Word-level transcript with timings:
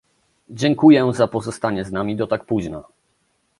Dziękuję 0.49 1.13
za 1.13 1.27
pozostanie 1.27 1.85
z 1.85 1.91
nami 1.91 2.15
do 2.15 2.27
tak 2.27 2.45
późna 2.45 2.83